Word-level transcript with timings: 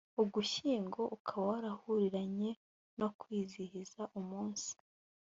ugushyingo 0.21 1.01
ukaba 1.15 1.43
warahuriranye 1.49 2.51
no 2.99 3.07
kwizihiza 3.19 4.01
umunsi 4.19 4.71